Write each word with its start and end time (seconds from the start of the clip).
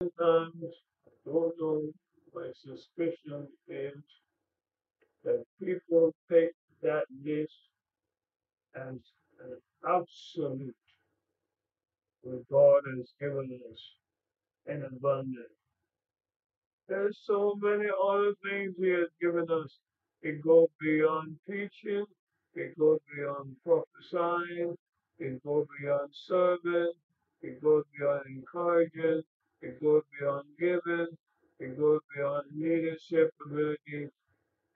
Sometimes 0.00 0.54
know. 1.26 1.82
My 2.32 2.50
suspicion 2.54 3.48
is 3.66 4.02
that 5.24 5.44
people 5.60 6.14
take 6.30 6.52
that 6.82 7.04
list 7.24 7.52
as 8.76 8.94
an 9.42 9.58
absolute 9.84 10.76
what 12.22 12.48
God 12.48 12.82
has 12.96 13.12
given 13.18 13.58
us 13.72 13.80
in 14.66 14.84
abundance. 14.84 15.58
There's 16.88 17.18
so 17.24 17.58
many 17.60 17.86
other 18.08 18.34
things 18.48 18.74
He 18.78 18.90
has 18.90 19.08
given 19.20 19.46
us. 19.50 19.78
It 20.22 20.42
goes 20.42 20.68
beyond 20.80 21.34
teaching, 21.48 22.04
it 22.54 22.78
goes 22.78 23.00
beyond 23.16 23.56
prophesying, 23.64 24.76
it 25.18 25.42
goes 25.42 25.66
beyond 25.80 26.10
serving, 26.12 26.92
it 27.42 27.60
goes 27.60 27.84
beyond 27.98 28.22
encouraging, 28.28 29.22
it 29.62 29.82
goes 29.82 30.02
beyond 30.18 30.44
giving, 30.58 31.08
it 31.60 31.78
goes 31.78 32.00
beyond 32.14 32.44
leadership 32.54 33.30
ability, 33.44 34.08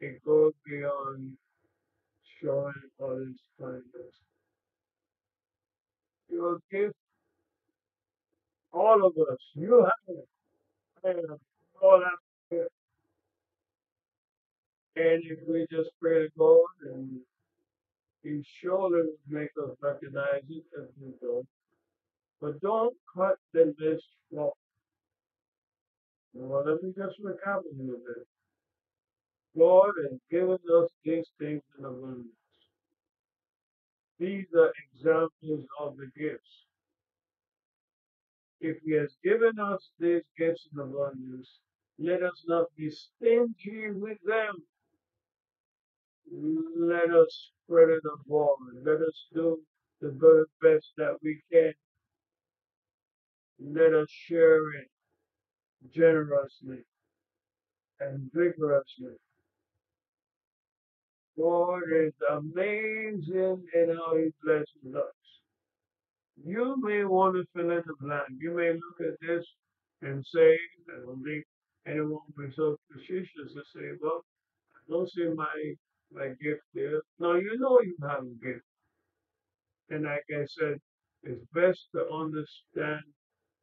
it 0.00 0.24
goes 0.24 0.52
beyond 0.66 1.36
showing 2.42 2.74
others 3.02 3.36
kindness. 3.60 4.16
Your 6.28 6.58
gift, 6.70 6.94
all 8.72 9.04
of 9.06 9.12
us, 9.30 9.38
you 9.54 9.84
have 9.84 10.16
it. 10.16 10.28
I 11.04 11.08
have. 11.08 12.66
And 14.94 15.22
if 15.24 15.38
we 15.48 15.66
just 15.70 15.90
pray 16.00 16.24
to 16.24 16.28
God 16.38 16.60
and 16.92 17.20
He 18.22 18.44
surely 18.60 19.02
will 19.02 19.16
make 19.28 19.50
us 19.62 19.76
recognize 19.80 20.42
it 20.48 20.64
as 20.80 20.88
we 21.00 21.12
go. 21.20 21.44
But 22.40 22.60
don't 22.60 22.94
cut 23.16 23.36
the 23.52 23.74
list 23.78 24.04
Well, 26.34 26.64
let 26.66 26.82
me 26.82 26.92
just 26.96 27.20
recap 27.22 27.62
a 27.64 27.76
little 27.76 28.00
bit. 28.06 28.26
God 29.58 29.92
has 30.10 30.20
given 30.30 30.58
us 30.76 30.90
these 31.04 31.28
things 31.40 31.62
in 31.78 31.84
abundance. 31.84 32.28
These 34.18 34.46
are 34.56 34.72
examples 34.94 35.66
of 35.80 35.96
the 35.96 36.10
gifts. 36.18 36.66
If 38.60 38.78
He 38.84 38.92
has 38.94 39.16
given 39.24 39.58
us 39.60 39.90
these 40.00 40.22
gifts 40.38 40.68
in 40.74 40.80
abundance, 40.80 41.50
let 41.98 42.22
us 42.22 42.44
not 42.48 42.66
be 42.76 42.90
stingy 42.90 43.90
with 43.92 44.18
them. 44.26 44.54
Let 46.32 47.10
us 47.10 47.52
spread 47.64 47.90
it 47.90 48.02
abroad. 48.12 48.58
Let 48.84 48.96
us 49.02 49.26
do 49.34 49.60
the 50.00 50.10
very 50.10 50.44
best 50.62 50.88
that 50.98 51.16
we 51.22 51.42
can. 51.52 51.74
Let 53.60 53.94
us 53.94 54.08
share 54.10 54.70
it 54.74 54.88
generously 55.94 56.84
and 58.00 58.30
vigorously. 58.32 59.16
God 61.38 61.82
is 61.94 62.12
amazing 62.30 63.64
in 63.74 63.96
how 63.96 64.16
He 64.16 64.30
blesses 64.44 64.94
us. 64.94 65.14
You 66.44 66.76
may 66.82 67.04
want 67.04 67.36
to 67.36 67.44
fill 67.54 67.70
in 67.70 67.82
the 67.86 67.94
blank. 68.00 68.28
You 68.38 68.54
may 68.56 68.72
look 68.72 69.00
at 69.00 69.18
this 69.26 69.46
and 70.02 70.24
say, 70.26 70.58
I 70.90 71.00
don't 71.06 71.22
think 71.24 71.44
anyone 71.86 72.10
will 72.36 72.46
be 72.46 72.52
so 72.54 72.76
facetious 72.92 73.54
to 73.54 73.62
say, 73.74 73.88
well, 74.02 74.22
I 74.76 74.80
don't 74.90 75.10
see 75.10 75.28
my 75.34 75.74
my 76.12 76.28
gift 76.42 76.62
there. 76.74 77.00
Now, 77.18 77.34
you 77.34 77.58
know 77.58 77.80
you 77.82 77.96
have 78.02 78.20
a 78.24 78.46
gift. 78.46 78.64
And 79.90 80.04
like 80.04 80.24
I 80.30 80.44
said, 80.46 80.78
it's 81.22 81.44
best 81.54 81.88
to 81.94 82.06
understand 82.12 83.02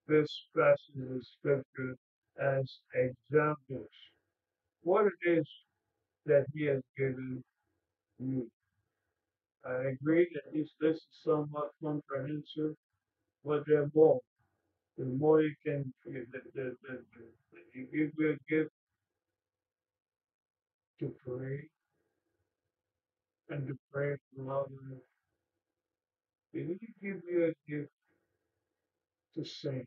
this 0.08 0.48
passage 0.56 1.12
of 1.16 1.24
scripture 1.24 1.96
as 2.42 2.66
examples. 2.94 3.90
What 4.84 5.06
it 5.08 5.30
is 5.30 5.48
that 6.26 6.46
he 6.54 6.66
has 6.66 6.82
given 6.98 7.44
you. 8.20 8.48
I 9.66 9.90
agree 9.90 10.28
that 10.34 10.54
this 10.54 10.70
list 10.82 11.02
is 11.02 11.20
somewhat 11.26 11.70
comprehensive, 11.84 12.76
but 13.46 13.64
there 13.68 13.84
are 13.84 13.92
more. 13.96 14.20
The 14.98 15.06
more 15.06 15.42
you 15.42 15.54
can, 15.66 15.94
the, 16.06 16.26
the, 16.32 16.42
the, 16.56 16.78
the, 16.88 17.00
he 17.74 17.82
gives 17.98 18.14
you 18.18 18.32
a 18.32 18.52
gift 18.54 18.72
to 21.00 21.14
pray 21.26 21.68
and 23.50 23.68
to 23.68 23.78
pray 23.94 24.16
for 24.36 24.62
others. 24.62 25.02
Did 26.54 26.68
he 26.82 26.88
give 27.02 27.22
you 27.30 27.46
a 27.54 27.72
gift 27.72 27.92
to 29.36 29.46
sing? 29.46 29.86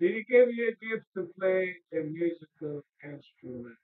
Did 0.00 0.14
he 0.16 0.24
give 0.24 0.48
you 0.54 0.70
a 0.70 0.86
gift 0.86 1.06
to 1.16 1.28
play 1.38 1.74
a 1.92 2.02
musical 2.04 2.82
instrument? 3.04 3.76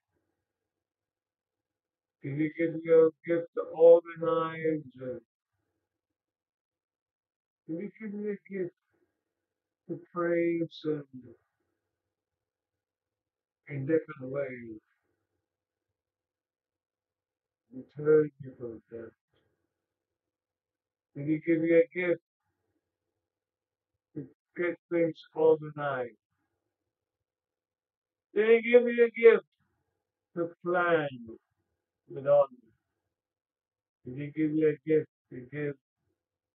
Did 2.22 2.40
he 2.40 2.50
give 2.58 2.76
you 2.84 3.12
a 3.12 3.28
gift 3.28 3.48
to 3.54 3.62
organize? 3.74 4.82
Or 5.02 5.20
did 7.68 7.82
he 7.82 7.90
give 8.00 8.14
you 8.14 8.30
a 8.32 8.52
gift 8.52 8.74
to 9.88 10.00
praise 10.12 10.80
and 10.84 11.04
in 13.68 13.86
different 13.86 14.32
ways? 14.32 14.80
Return 17.74 18.30
you 18.42 18.52
from 18.58 18.82
that. 18.90 19.10
Did 21.16 21.28
he 21.28 21.38
give 21.46 21.62
you 21.62 21.76
a 21.76 21.98
gift 21.98 22.22
get 24.56 24.76
things 24.90 25.16
organized? 25.34 26.16
Did 28.34 28.48
he 28.48 28.70
give 28.70 28.82
you 28.82 29.04
a 29.06 29.10
gift 29.10 29.46
to 30.36 30.50
plan 30.64 31.08
with 32.10 32.26
others? 32.26 32.48
He 34.04 34.26
give 34.26 34.52
you 34.52 34.68
a 34.68 34.88
gift 34.88 35.08
to 35.30 35.40
give 35.52 35.74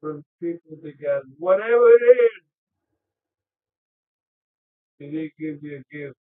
from 0.01 0.23
people 0.41 0.78
together? 0.84 1.23
Whatever 1.38 1.89
it 1.89 2.03
is, 2.03 2.44
they 5.00 5.31
give 5.39 5.63
you 5.63 5.78
a 5.78 5.95
gift 5.95 6.18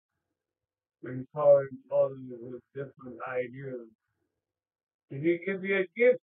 to 1.03 1.11
encourage 1.11 1.69
others 1.91 2.19
with 2.29 2.61
different 2.75 3.17
ideas? 3.27 3.87
Did 5.11 5.23
he 5.23 5.39
give 5.45 5.63
you 5.63 5.77
a 5.77 5.87
gift 5.97 6.19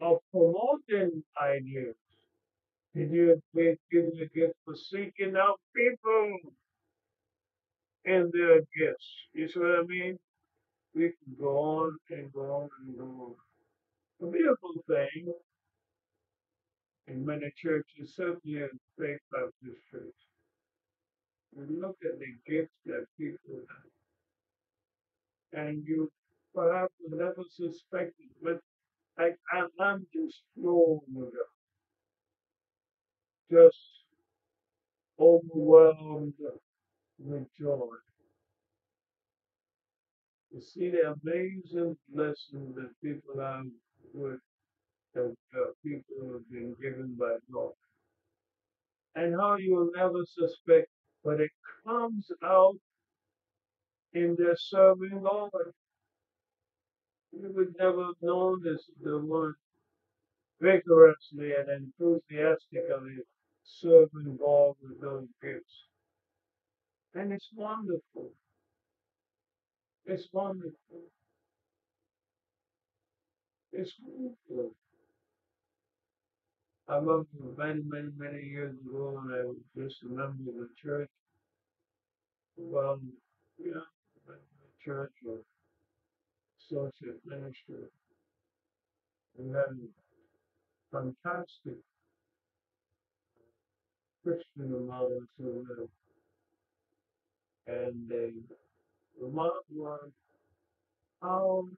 of 0.00 0.18
promoting 0.32 1.22
ideas? 1.40 1.94
Did 2.94 3.12
you 3.12 3.40
give 3.54 3.78
you 3.92 4.12
a 4.22 4.38
gift 4.38 4.54
for 4.64 4.74
seeking 4.76 5.36
out 5.36 5.60
people 5.76 6.38
and 8.06 8.32
their 8.32 8.60
gifts? 8.76 9.08
You 9.34 9.48
see 9.48 9.60
what 9.60 9.80
I 9.80 9.82
mean? 9.84 10.18
We 10.94 11.02
can 11.10 11.36
go 11.40 11.58
on 11.58 11.98
and 12.10 12.32
go 12.32 12.42
on 12.42 12.70
and 12.86 12.98
go 12.98 13.04
on. 13.04 14.28
A 14.28 14.32
beautiful 14.32 14.74
thing 14.88 15.32
in 17.08 17.26
many 17.26 17.52
churches, 17.56 18.14
certainly 18.16 18.58
in 18.62 18.70
Faith 18.98 19.20
Baptist 19.32 19.82
Church. 19.90 20.14
We 21.54 21.64
look 21.80 21.96
at 22.04 22.18
the 22.20 22.34
gifts 22.52 22.76
that 22.86 23.06
people 23.18 23.56
have, 23.70 25.66
and 25.66 25.84
you 25.86 26.10
perhaps 26.54 26.94
never 27.10 27.44
suspect 27.50 28.14
it, 28.20 28.30
but 28.42 28.60
I, 29.18 29.32
I, 29.52 29.66
I'm 29.84 30.06
just 30.14 30.42
blown 30.56 31.00
with 31.12 31.28
it, 31.34 31.49
just 33.50 33.78
overwhelmed 35.18 36.34
with 37.18 37.46
joy. 37.60 37.88
To 40.52 40.60
see 40.60 40.90
the 40.90 41.14
amazing 41.22 41.96
blessing 42.12 42.74
that 42.76 42.90
people 43.02 43.40
have 43.40 43.66
with 44.12 44.40
that 45.14 45.34
uh, 45.54 45.70
people 45.84 46.32
have 46.32 46.50
been 46.50 46.74
given 46.80 47.16
by 47.18 47.36
God, 47.52 47.72
and 49.16 49.34
how 49.34 49.56
you 49.56 49.74
will 49.74 49.90
never 49.94 50.24
suspect, 50.26 50.88
but 51.24 51.40
it 51.40 51.50
comes 51.86 52.28
out 52.44 52.76
in 54.14 54.36
their 54.38 54.56
serving 54.56 55.22
God. 55.22 55.50
You 57.32 57.52
would 57.54 57.74
never 57.78 58.06
have 58.06 58.22
known 58.22 58.60
this 58.64 58.88
if 58.88 59.04
they 59.04 59.10
vigorously 60.60 61.52
and 61.58 61.68
enthusiastically 62.00 63.18
serving 63.80 64.38
God 64.38 64.74
with 64.82 65.00
those 65.00 65.28
gifts. 65.42 65.86
And 67.14 67.32
it's 67.32 67.48
wonderful. 67.54 68.30
It's 70.06 70.28
wonderful. 70.32 71.02
It's 73.72 73.92
wonderful. 74.02 74.74
I 76.88 76.96
remember 76.96 77.26
many, 77.56 77.82
many, 77.84 78.08
many 78.16 78.42
years 78.48 78.74
ago 78.84 79.20
when 79.22 79.32
I 79.32 79.44
was 79.44 79.56
just 79.76 80.02
a 80.02 80.08
member 80.08 80.50
of 80.50 80.56
the 80.56 80.68
church. 80.82 81.08
Well, 82.56 82.98
know, 83.58 83.82
the 84.26 84.34
church 84.84 85.12
or 85.26 85.38
associate 86.60 87.20
minister. 87.24 87.90
And 89.38 89.54
then 89.54 89.88
fantastic 90.92 91.78
Christian 94.22 94.88
us 95.06 95.28
who 95.38 95.66
live. 95.68 95.88
And 97.66 98.08
the 98.08 98.32
remark 99.20 99.64
was 99.70 100.10
how 101.22 101.68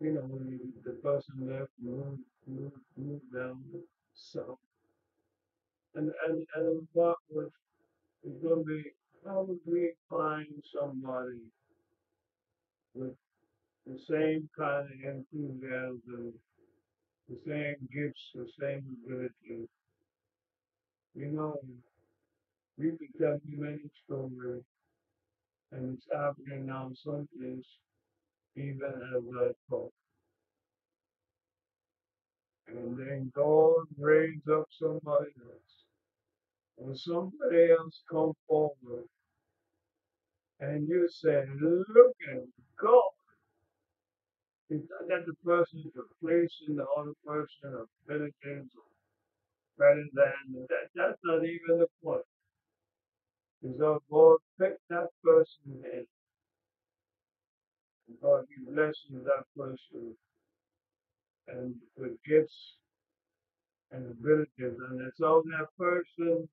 you 0.00 0.12
know, 0.12 0.20
when 0.20 0.60
the 0.84 0.92
person 1.02 1.34
left, 1.40 1.70
moved, 1.82 2.20
moved, 2.46 2.74
moved 2.96 3.32
down 3.34 3.62
south. 4.14 4.58
And, 5.94 6.10
and, 6.28 6.46
and 6.56 6.88
remark 6.94 7.18
was, 7.30 7.50
it's 8.24 8.42
going 8.42 8.64
to 8.64 8.64
be, 8.64 8.82
how 9.26 9.42
would 9.42 9.60
we 9.66 9.92
find 10.10 10.46
somebody 10.78 11.40
with 12.94 13.14
the 13.86 13.98
same 13.98 14.48
kind 14.58 14.86
of 14.86 15.14
enthusiasm, 15.16 16.34
the 17.28 17.38
same 17.46 17.76
gifts, 17.92 18.30
the 18.34 18.46
same 18.60 18.84
ability? 19.06 19.68
You 21.14 21.26
know, 21.32 21.56
we 22.78 22.92
you 23.46 23.58
many 23.58 23.90
stories, 24.04 24.64
and 25.72 25.96
it's 25.98 26.06
happening 26.12 26.66
now 26.66 26.90
someplace, 26.94 27.66
even 28.56 28.92
as 29.16 29.22
I 29.40 29.48
talk. 29.70 29.92
And 32.68 32.98
then 32.98 33.32
God 33.34 33.86
raise 33.98 34.40
up 34.52 34.66
somebody 34.80 35.32
else. 35.46 35.74
Or 36.76 36.94
somebody 36.96 37.70
else 37.72 38.02
come 38.10 38.32
forward 38.48 39.06
and 40.60 40.88
you 40.88 41.08
say, 41.10 41.44
look 41.60 42.16
at 42.32 42.42
God. 42.80 42.93
The 45.26 45.34
person 45.44 45.80
is 45.86 45.92
replacing 45.96 46.76
the 46.76 46.86
other 46.98 47.14
person 47.26 47.74
or 47.74 47.86
abilities 48.08 48.70
or 48.76 48.90
better 49.78 50.04
than 50.14 50.66
that. 50.68 50.88
That's 50.94 51.18
not 51.24 51.44
even 51.44 51.78
the 51.80 51.88
point. 52.04 52.22
It's 53.62 53.80
our 53.80 54.00
God 54.10 54.38
pick 54.60 54.74
that 54.90 55.08
person 55.24 55.82
in. 55.92 56.06
And 58.08 58.18
God 58.22 58.44
He 58.50 58.72
blesses 58.72 59.24
that 59.24 59.44
person 59.56 60.16
and 61.48 61.74
with 61.98 62.12
gifts 62.26 62.76
and 63.92 64.10
abilities. 64.12 64.48
And 64.90 65.00
it's 65.02 65.20
all 65.20 65.42
that 65.44 65.68
person 65.78 66.48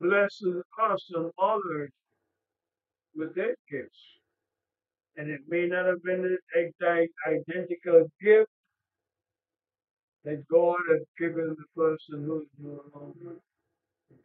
blesses 0.00 0.62
us 0.82 1.10
and 1.14 1.30
others 1.42 1.90
with 3.16 3.34
their 3.34 3.56
gifts. 3.70 4.19
And 5.16 5.30
it 5.30 5.40
may 5.48 5.66
not 5.66 5.86
have 5.86 6.02
been 6.02 6.24
an 6.24 6.38
exact 6.54 7.10
identical 7.26 8.10
gift 8.22 8.50
that 10.24 10.46
God 10.48 10.78
has 10.90 11.02
given 11.18 11.56
the 11.58 11.80
person 11.82 12.24
who's 12.24 12.46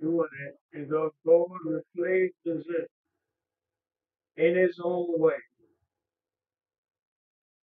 doing 0.02 0.30
it. 0.48 0.56
And 0.74 0.90
God 0.90 1.12
God 1.26 1.48
replaces 1.66 2.32
it 2.70 2.90
in 4.38 4.56
his 4.56 4.80
own 4.84 5.20
way. 5.20 5.34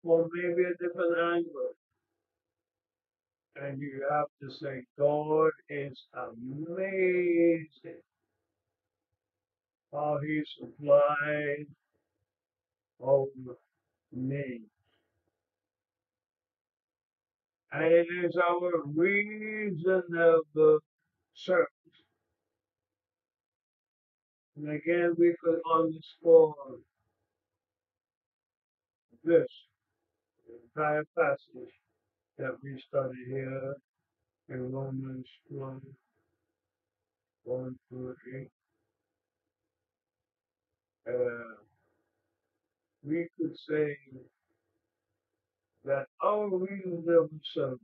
Or 0.03 0.27
maybe 0.33 0.63
a 0.63 0.73
different 0.83 1.17
angle. 1.17 1.73
And 3.55 3.81
you 3.81 4.07
have 4.09 4.27
to 4.41 4.49
say, 4.57 4.83
God 4.97 5.51
is 5.69 5.99
amazing 6.15 8.01
how 9.93 10.19
he 10.25 10.41
supplies 10.57 11.67
all 13.01 13.29
needs. 14.11 14.65
And 17.71 17.85
it 17.85 18.07
is 18.25 18.35
our 18.35 18.71
reasonable 18.95 20.79
service. 21.33 21.67
And 24.57 24.69
again, 24.69 25.15
we 25.17 25.33
could 25.43 25.59
underscore 25.73 26.55
this 29.23 29.47
entire 30.75 31.03
passage 31.17 31.73
that 32.37 32.57
we 32.63 32.81
study 32.87 33.23
here 33.27 33.75
in 34.49 34.71
Romans 34.71 35.27
1, 35.49 35.81
1 37.43 37.75
through 37.89 38.15
8. 38.35 38.47
Uh, 41.07 41.60
we 43.05 43.27
could 43.37 43.55
say 43.69 43.97
that 45.85 46.07
our 46.23 46.49
reasonable 46.49 47.29
service 47.53 47.79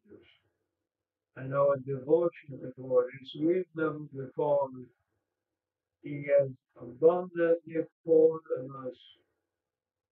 and 1.38 1.54
our 1.54 1.78
devotion 1.78 2.60
to 2.62 2.74
God 2.82 3.06
is 3.22 3.32
reasonable 3.42 4.08
because 4.14 4.72
He 6.04 6.26
has 6.40 6.50
abundantly 6.82 7.76
poured 8.06 8.42
on 8.60 8.88
us 8.88 8.96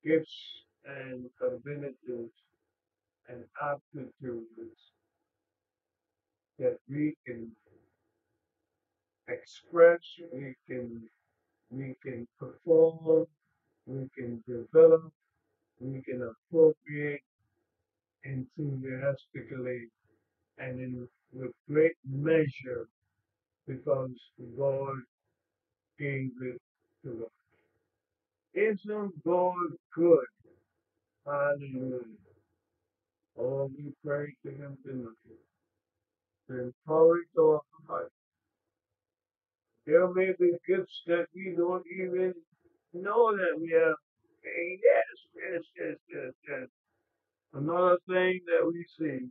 gifts 0.05 0.37
and 0.85 1.25
abilities 1.41 2.31
and 3.29 3.43
aptitudes 3.61 4.81
that 6.59 6.77
we 6.89 7.15
can 7.25 7.51
express, 9.29 9.99
we 10.33 10.55
can 10.67 11.01
we 11.71 11.95
can 12.03 12.27
perform, 12.39 13.27
we 13.87 14.09
can 14.17 14.43
develop, 14.47 15.11
we 15.79 16.01
can 16.03 16.21
appropriate 16.23 17.21
enthusiastically 18.23 19.87
and 20.57 20.79
in 20.79 21.07
with 21.33 21.51
great 21.69 21.95
measure 22.09 22.87
because 23.67 24.11
God 24.57 24.97
gave 25.99 26.31
it 26.41 26.61
to 27.03 27.25
us. 27.25 27.31
Isn't 28.53 29.23
God 29.25 29.55
good? 29.95 30.25
Hallelujah. 31.25 32.01
Oh, 33.39 33.71
we 33.77 33.93
pray 34.05 34.33
to 34.45 34.51
Him 34.51 34.77
tonight 34.85 35.39
to 36.49 36.73
encourage 36.87 37.27
our 37.39 37.61
heart. 37.87 38.11
There 39.87 40.07
may 40.13 40.31
be 40.39 40.53
gifts 40.67 41.01
that 41.07 41.27
we 41.35 41.55
don't 41.57 41.85
even 41.99 42.33
know 43.01 43.35
that 43.35 43.59
we 43.59 43.71
have. 43.71 43.95
Hey, 44.43 44.79
yes, 44.83 45.51
yes, 45.51 45.63
yes, 45.79 45.97
yes, 46.09 46.33
yes. 46.49 46.69
Another 47.53 47.97
thing 48.07 48.41
that 48.47 48.67
we 48.67 48.85
see 48.99 49.27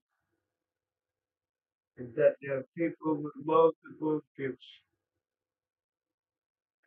is 2.03 2.15
that 2.17 2.35
there 2.43 2.59
are 2.59 2.65
people 2.77 3.17
with 3.17 3.33
multiple 3.45 4.21
gifts 4.39 4.67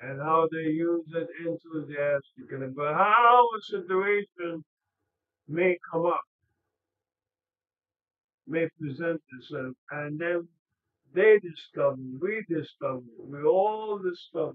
and 0.02 0.20
how 0.22 0.48
they 0.52 0.72
use 0.72 1.06
it 1.16 1.28
enthusiastically. 1.46 2.68
But 2.76 2.94
how 2.94 3.48
a 3.58 3.62
situation 3.64 4.64
may 5.48 5.78
come 5.92 6.06
up, 6.08 6.22
may 8.48 8.68
present 8.80 9.22
itself, 9.40 9.76
and 9.92 10.20
then 10.20 10.48
they 11.14 11.40
discover, 11.40 11.98
we 12.22 12.46
discover, 12.50 13.02
we 13.20 13.44
all 13.44 14.00
discover 14.00 14.54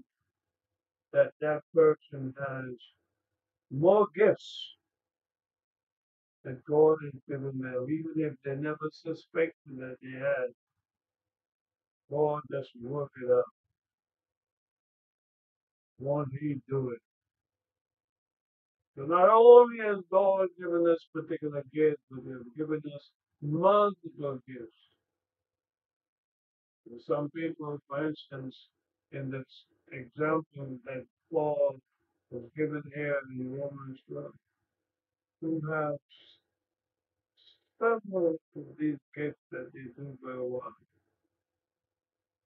that 1.13 1.31
that 1.41 1.61
person 1.73 2.33
has 2.39 2.75
more 3.71 4.07
gifts 4.15 4.75
that 6.43 6.63
God 6.65 6.97
has 7.03 7.21
given 7.29 7.59
them, 7.59 7.87
even 7.89 8.13
if 8.17 8.33
they 8.45 8.55
never 8.55 8.89
suspected 8.91 9.77
that 9.77 9.97
they 10.01 10.19
had. 10.19 10.49
God 12.11 12.41
just 12.51 12.71
work 12.81 13.11
it 13.23 13.31
out. 13.31 13.43
Won't 15.99 16.29
He 16.39 16.57
do 16.69 16.91
it? 16.91 17.01
So 18.97 19.05
not 19.05 19.29
only 19.29 19.79
has 19.85 19.99
God 20.11 20.47
given 20.59 20.87
us 20.89 20.99
particular 21.13 21.63
gifts, 21.73 22.01
but 22.11 22.21
He 22.25 22.31
has 22.31 22.43
given 22.57 22.81
us 22.93 23.11
multiple 23.41 24.39
gifts. 24.47 24.83
Some 27.07 27.29
people, 27.31 27.79
for 27.87 28.07
instance, 28.07 28.69
in 29.11 29.31
this 29.31 29.65
example 29.91 30.77
that 30.85 31.05
Paul 31.31 31.75
was 32.31 32.43
given 32.57 32.83
here 32.95 33.19
in 33.31 33.51
Romans 33.59 33.99
12, 34.09 34.31
who 35.41 35.61
have 35.71 35.97
several 37.79 38.35
of 38.55 38.63
these 38.79 38.97
gifts 39.15 39.39
that 39.51 39.71
they 39.73 39.85
do 39.97 40.17
very 40.23 40.41
well. 40.41 40.73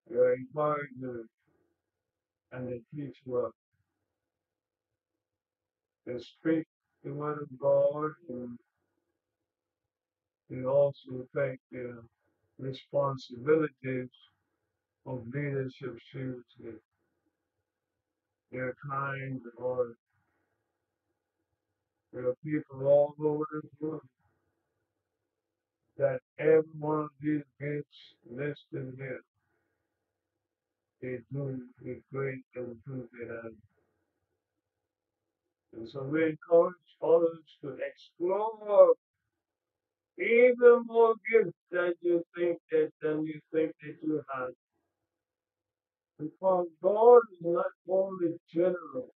They 0.09 0.17
are 0.17 0.33
encouragers 0.33 1.27
and 2.51 2.67
they 2.67 2.81
teach 2.95 3.15
well. 3.25 3.51
They 6.05 6.19
speak 6.19 6.65
the 7.03 7.13
word 7.13 7.43
of 7.43 7.59
God 7.59 8.11
and 8.29 8.57
they 10.49 10.63
also 10.65 11.27
take 11.35 11.59
their 11.71 11.97
responsibilities 12.59 14.09
of 15.05 15.23
leadership 15.33 15.97
seriously. 16.13 16.79
They're 18.51 18.75
kind 18.89 19.41
or 19.57 19.93
there 22.13 22.27
are 22.27 22.35
people 22.45 22.87
all 22.87 23.15
over 23.19 23.45
this 23.53 23.71
world 23.81 24.01
that 25.97 26.19
every 26.39 26.63
one 26.79 27.01
of 27.01 27.09
these 27.21 27.43
gifts 27.59 28.15
listed 28.29 28.95
here 28.97 29.21
they 31.01 31.19
do 31.31 31.61
a 31.87 31.95
great 32.13 32.43
and 32.55 32.75
do 32.87 33.07
good. 33.17 33.55
And 35.73 35.89
so 35.89 36.03
we 36.03 36.25
encourage 36.25 36.75
others 37.03 37.45
to 37.61 37.77
explore 37.77 38.93
even 40.19 40.83
more 40.87 41.15
gifts 41.31 41.57
than 41.71 41.93
you 42.01 42.23
think 42.35 42.57
that 42.71 42.91
than 43.01 43.25
you 43.25 43.39
think 43.53 43.73
that 43.83 43.95
you 44.03 44.23
have. 44.33 44.49
Because 46.19 46.67
God 46.83 47.19
is 47.33 47.39
not 47.41 47.65
only 47.89 48.35
generous 48.53 49.17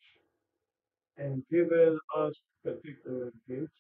and 1.19 1.43
giving 1.51 1.99
us 2.19 2.35
particular 2.65 3.33
gifts 3.49 3.73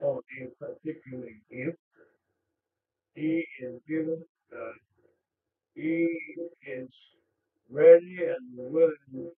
or 0.00 0.20
a 0.42 0.64
particular 0.64 1.28
gift, 1.50 1.78
He 3.14 3.44
is 3.62 3.80
giving 3.88 4.24
uh, 4.54 4.72
He 5.74 6.08
is 6.66 6.90
ready 7.70 8.18
and 8.28 8.72
willing 8.72 9.32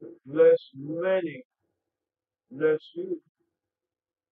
to 0.00 0.08
bless 0.26 0.58
many, 0.76 1.42
bless 2.50 2.80
you, 2.94 3.20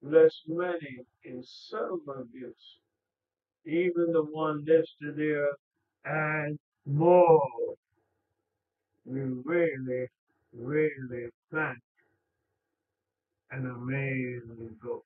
bless 0.02 0.32
many 0.48 0.98
in 1.24 1.42
silver 1.44 2.26
gifts, 2.32 2.78
even 3.66 4.12
the 4.12 4.24
one 4.24 4.64
listed 4.66 5.16
there 5.16 5.50
and 6.04 6.58
more. 6.86 7.48
We 9.06 9.20
really, 9.20 10.08
really 10.56 11.28
thank 11.52 11.78
and 13.52 13.66
amazing 13.68 14.76
God. 14.84 15.00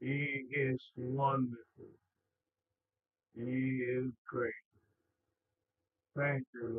He 0.00 0.44
is 0.52 0.80
wonderful. 0.96 1.58
He 3.36 3.42
is 3.42 4.12
great. 4.28 4.52
Thank 6.16 6.44
you. 6.54 6.76